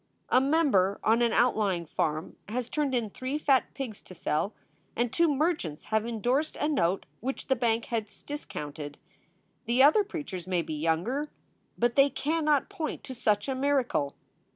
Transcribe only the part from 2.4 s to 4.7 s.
has turned in three fat pigs to sell,